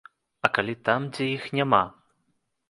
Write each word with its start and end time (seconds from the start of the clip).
А 0.47 0.49
калі 0.55 0.73
там, 0.89 1.05
дзе 1.17 1.27
іх 1.35 1.45
няма? 1.59 1.83